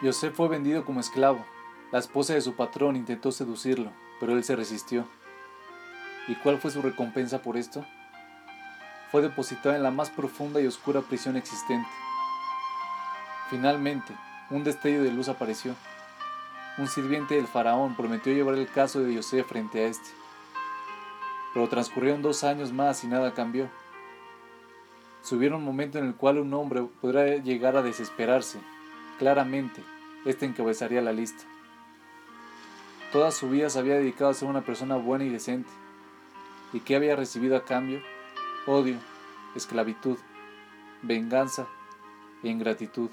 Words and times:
Yosef 0.00 0.36
fue 0.36 0.48
vendido 0.48 0.84
como 0.84 1.00
esclavo. 1.00 1.44
La 1.90 1.98
esposa 1.98 2.34
de 2.34 2.40
su 2.40 2.54
patrón 2.54 2.94
intentó 2.94 3.32
seducirlo, 3.32 3.90
pero 4.20 4.32
él 4.32 4.44
se 4.44 4.54
resistió. 4.54 5.06
¿Y 6.28 6.36
cuál 6.36 6.58
fue 6.58 6.70
su 6.70 6.82
recompensa 6.82 7.42
por 7.42 7.56
esto? 7.56 7.84
Fue 9.10 9.22
depositado 9.22 9.74
en 9.74 9.82
la 9.82 9.90
más 9.90 10.10
profunda 10.10 10.60
y 10.60 10.66
oscura 10.66 11.00
prisión 11.00 11.36
existente. 11.36 11.88
Finalmente, 13.50 14.14
un 14.50 14.62
destello 14.62 15.02
de 15.02 15.10
luz 15.10 15.28
apareció. 15.28 15.74
Un 16.76 16.86
sirviente 16.86 17.34
del 17.34 17.48
faraón 17.48 17.96
prometió 17.96 18.32
llevar 18.32 18.54
el 18.54 18.68
caso 18.68 19.00
de 19.00 19.14
Yosef 19.14 19.48
frente 19.48 19.80
a 19.80 19.88
este. 19.88 20.10
Pero 21.54 21.68
transcurrieron 21.68 22.22
dos 22.22 22.44
años 22.44 22.72
más 22.72 23.02
y 23.02 23.08
nada 23.08 23.34
cambió. 23.34 23.68
Si 25.22 25.34
hubiera 25.34 25.56
un 25.56 25.64
momento 25.64 25.98
en 25.98 26.04
el 26.04 26.14
cual 26.14 26.38
un 26.38 26.54
hombre 26.54 26.86
podrá 27.00 27.36
llegar 27.36 27.76
a 27.76 27.82
desesperarse, 27.82 28.60
claramente, 29.18 29.82
este 30.24 30.46
encabezaría 30.46 31.02
la 31.02 31.12
lista. 31.12 31.44
Toda 33.12 33.30
su 33.30 33.48
vida 33.48 33.70
se 33.70 33.78
había 33.78 33.94
dedicado 33.94 34.30
a 34.30 34.34
ser 34.34 34.48
una 34.48 34.62
persona 34.62 34.96
buena 34.96 35.24
y 35.24 35.30
decente. 35.30 35.70
¿Y 36.72 36.80
qué 36.80 36.96
había 36.96 37.16
recibido 37.16 37.56
a 37.56 37.64
cambio? 37.64 38.02
Odio, 38.66 38.98
esclavitud, 39.54 40.18
venganza 41.02 41.66
e 42.42 42.48
ingratitud. 42.48 43.10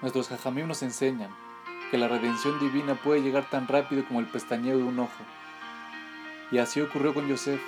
Nuestros 0.00 0.28
jajamim 0.28 0.66
nos 0.66 0.82
enseñan 0.82 1.30
que 1.90 1.98
la 1.98 2.08
redención 2.08 2.58
divina 2.58 2.94
puede 2.94 3.22
llegar 3.22 3.48
tan 3.50 3.68
rápido 3.68 4.04
como 4.06 4.20
el 4.20 4.26
pestañeo 4.26 4.78
de 4.78 4.82
un 4.82 4.98
ojo. 4.98 5.24
Y 6.50 6.58
así 6.58 6.80
ocurrió 6.80 7.12
con 7.12 7.28
Yosef. 7.28 7.60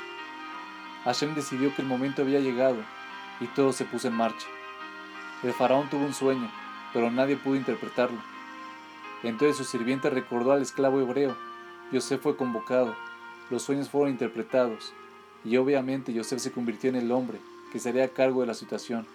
Hashem 1.05 1.35
decidió 1.35 1.75
que 1.75 1.83
el 1.83 1.89
momento 1.89 2.23
había 2.23 2.41
llegado 2.41 2.79
y 3.41 3.47
todo 3.49 3.73
se 3.73 3.85
puso 3.85 4.09
en 4.09 4.15
marcha. 4.15 4.47
El 5.43 5.53
faraón 5.53 5.91
tuvo 5.91 6.07
un 6.07 6.15
sueño, 6.15 6.51
pero 6.93 7.11
nadie 7.11 7.37
pudo 7.37 7.57
interpretarlo. 7.57 8.19
Entonces 9.23 9.57
su 9.57 9.65
sirviente 9.65 10.09
recordó 10.09 10.53
al 10.53 10.63
esclavo 10.63 11.01
hebreo. 11.01 11.37
Yosef 11.93 12.23
fue 12.23 12.37
convocado, 12.37 12.95
los 13.51 13.63
sueños 13.63 13.91
fueron 13.91 14.11
interpretados, 14.11 14.93
y 15.45 15.57
obviamente 15.57 16.13
Yosef 16.13 16.41
se 16.41 16.53
convirtió 16.53 16.91
en 16.91 16.97
el 16.97 17.13
hombre 17.13 17.39
que 17.71 17.79
sería 17.79 18.05
a 18.05 18.09
cargo 18.09 18.41
de 18.41 18.47
la 18.47 18.55
situación. 18.55 19.07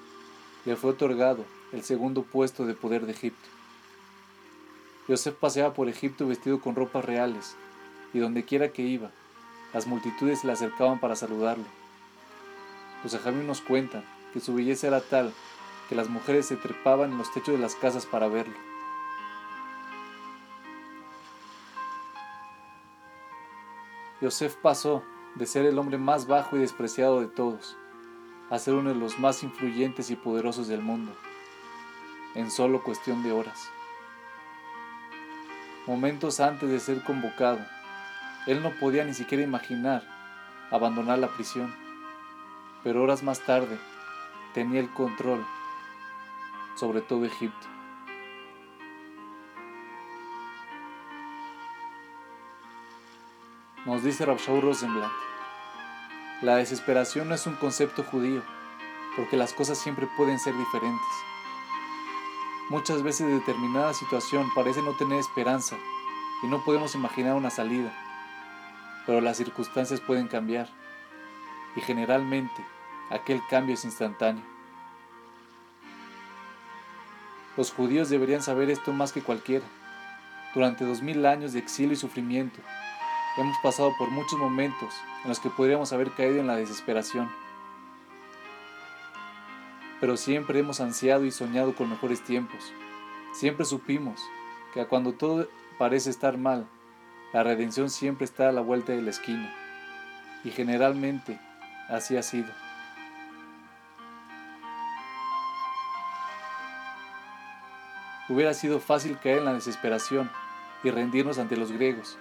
Le 0.66 0.76
fue 0.76 0.92
otorgado 0.92 1.44
el 1.72 1.84
segundo 1.84 2.22
puesto 2.24 2.66
de 2.66 2.76
poder 2.76 3.06
de 3.06 3.14
Egipto. 3.14 3.50
Yosef 5.08 5.34
paseaba 5.34 5.74
por 5.74 5.90
Egipto 5.90 6.28
vestido 6.28 6.62
con 6.62 6.76
ropas 6.76 7.04
reales, 7.04 7.56
y 8.14 8.20
donde 8.20 8.46
quiera 8.46 8.70
que 8.70 8.84
iba, 8.84 9.10
las 9.74 9.88
multitudes 9.88 10.42
se 10.42 10.48
le 10.48 10.54
acercaban 10.54 11.00
para 11.00 11.16
saludarlo. 11.16 11.66
Los 13.04 13.16
ajamí 13.16 13.44
nos 13.44 13.62
cuentan 13.62 14.04
que 14.34 14.40
su 14.40 14.54
belleza 14.54 14.88
era 14.88 15.02
tal 15.02 15.34
que 15.92 15.96
las 15.98 16.08
mujeres 16.08 16.46
se 16.46 16.56
trepaban 16.56 17.12
en 17.12 17.18
los 17.18 17.34
techos 17.34 17.54
de 17.54 17.60
las 17.60 17.76
casas 17.76 18.06
para 18.06 18.30
verlo. 18.30 18.56
Yosef 24.22 24.56
pasó 24.56 25.04
de 25.36 25.46
ser 25.46 25.66
el 25.66 25.78
hombre 25.78 25.98
más 25.98 26.28
bajo 26.28 26.56
y 26.56 26.60
despreciado 26.60 27.20
de 27.20 27.28
todos 27.28 27.76
a 28.50 28.58
ser 28.58 28.76
uno 28.76 28.92
de 28.92 28.96
los 28.96 29.20
más 29.20 29.44
influyentes 29.44 30.10
y 30.12 30.16
poderosos 30.16 30.70
del 30.70 30.82
mundo, 30.82 31.12
en 32.36 32.52
solo 32.52 32.86
cuestión 32.86 33.22
de 33.22 33.34
horas. 33.34 33.70
Momentos 35.88 36.40
antes 36.40 36.70
de 36.70 36.80
ser 36.80 37.04
convocado, 37.04 37.60
él 38.48 38.64
no 38.64 38.72
podía 38.80 39.04
ni 39.04 39.14
siquiera 39.14 39.44
imaginar 39.44 40.08
abandonar 40.72 41.20
la 41.20 41.28
prisión, 41.28 41.76
pero 42.82 43.04
horas 43.04 43.24
más 43.24 43.42
tarde 43.42 43.78
tenía 44.54 44.80
el 44.80 44.90
control 44.94 45.46
sobre 46.76 47.02
todo 47.02 47.26
Egipto. 47.26 47.68
Nos 53.86 54.04
dice 54.04 54.26
Rabshaw 54.26 54.62
Rosenblatt, 54.62 55.12
la 56.42 56.56
desesperación 56.58 57.30
no 57.30 57.36
es 57.36 57.46
un 57.48 57.56
concepto 57.56 58.04
judío, 58.04 58.42
porque 59.16 59.38
las 59.38 59.54
cosas 59.54 59.78
siempre 59.78 60.08
pueden 60.18 60.40
ser 60.40 60.56
diferentes. 60.58 61.08
Muchas 62.70 63.04
veces 63.04 63.28
determinada 63.28 63.94
situación 63.94 64.48
parece 64.56 64.82
no 64.82 64.96
tener 64.98 65.20
esperanza 65.20 65.76
y 66.42 66.48
no 66.48 66.64
podemos 66.64 66.96
imaginar 66.96 67.36
una 67.36 67.50
salida, 67.50 67.92
pero 69.06 69.20
las 69.20 69.38
circunstancias 69.38 70.00
pueden 70.00 70.28
cambiar 70.28 70.70
y 71.76 71.82
generalmente 71.82 72.66
aquel 73.10 73.42
cambio 73.50 73.76
es 73.76 73.84
instantáneo. 73.84 74.61
Los 77.58 77.72
judíos 77.72 78.10
deberían 78.10 78.42
saber 78.42 78.70
esto 78.70 78.94
más 78.94 79.12
que 79.12 79.22
cualquiera. 79.22 79.66
Durante 80.54 80.86
dos 80.86 81.02
mil 81.02 81.26
años 81.26 81.54
de 81.54 81.60
exilio 81.60 81.94
y 81.94 81.98
sufrimiento, 81.98 82.60
hemos 83.38 83.58
pasado 83.62 83.94
por 83.98 84.10
muchos 84.10 84.40
momentos 84.40 84.94
en 85.24 85.30
los 85.30 85.40
que 85.40 85.50
podríamos 85.50 85.92
haber 85.94 86.12
caído 86.12 86.40
en 86.40 86.48
la 86.48 86.56
desesperación. 86.56 87.30
Pero 90.00 90.18
siempre 90.18 90.60
hemos 90.60 90.82
ansiado 90.82 91.26
y 91.26 91.32
soñado 91.32 91.76
con 91.76 91.90
mejores 91.90 92.24
tiempos. 92.24 92.74
Siempre 93.34 93.66
supimos 93.66 94.20
que 94.74 94.86
cuando 94.86 95.14
todo 95.14 95.48
parece 95.78 96.10
estar 96.10 96.38
mal, 96.38 96.68
la 97.34 97.44
redención 97.44 97.90
siempre 97.90 98.26
está 98.26 98.50
a 98.50 98.52
la 98.52 98.62
vuelta 98.62 98.94
de 98.94 99.02
la 99.02 99.12
esquina. 99.12 99.54
Y 100.44 100.52
generalmente 100.52 101.40
así 101.88 102.18
ha 102.18 102.24
sido. 102.24 102.61
Hubiera 108.30 108.54
sido 108.54 108.80
fácil 108.80 109.18
caer 109.18 109.40
en 109.40 109.46
la 109.46 109.54
desesperación 109.54 110.32
y 110.84 110.92
rendirnos 110.92 111.40
ante 111.40 111.58
los 111.58 111.72
griegos, 111.72 112.18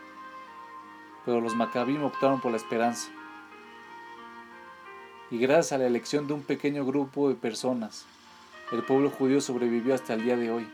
pero 1.25 1.41
los 1.41 1.55
macabim 1.55 2.03
optaron 2.03 2.41
por 2.41 2.50
la 2.50 2.56
esperanza. 2.56 3.11
Y 5.31 5.39
gracias 5.39 5.72
a 5.72 5.78
la 5.78 5.87
elección 5.87 6.27
de 6.27 6.33
un 6.33 6.43
pequeño 6.43 6.84
grupo 6.84 7.28
de 7.28 7.34
personas, 7.34 8.06
el 8.72 8.83
pueblo 8.83 9.10
judío 9.10 9.41
sobrevivió 9.41 9.94
hasta 9.94 10.15
el 10.15 10.25
día 10.25 10.37
de 10.37 10.50
hoy. 10.50 10.69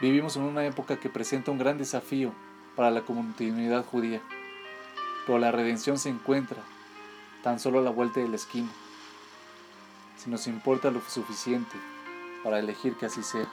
Vivimos 0.00 0.36
en 0.36 0.42
una 0.42 0.64
época 0.64 0.98
que 0.98 1.10
presenta 1.10 1.50
un 1.50 1.58
gran 1.58 1.76
desafío 1.76 2.32
para 2.76 2.90
la 2.90 3.02
comunidad 3.02 3.84
judía, 3.84 4.20
pero 5.26 5.38
la 5.38 5.52
redención 5.52 5.98
se 5.98 6.08
encuentra 6.08 6.62
tan 7.42 7.60
solo 7.60 7.80
a 7.80 7.82
la 7.82 7.90
vuelta 7.90 8.20
de 8.20 8.28
la 8.28 8.36
esquina 8.36 8.70
si 10.18 10.28
nos 10.28 10.46
importa 10.46 10.90
lo 10.90 11.00
suficiente 11.08 11.76
para 12.42 12.58
elegir 12.58 12.96
que 12.96 13.06
así 13.06 13.22
sea. 13.22 13.48